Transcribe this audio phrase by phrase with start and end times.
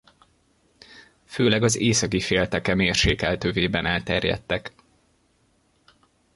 [1.25, 4.73] Főleg az északi félteke mérsékelt övében elterjedtek.